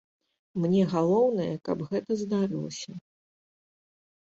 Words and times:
Мне 0.63 0.81
галоўнае, 0.93 1.51
каб 1.69 1.85
гэта 1.93 2.11
здарылася! 2.23 2.91